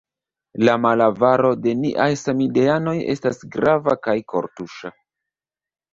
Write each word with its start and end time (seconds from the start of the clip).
la 0.67 0.73
malavaro 0.85 1.51
de 1.65 1.75
niaj 1.83 2.09
samideanoj 2.23 2.97
estas 3.15 3.45
grava 3.57 3.99
kaj 4.09 4.17
kortuŝa. 4.35 4.93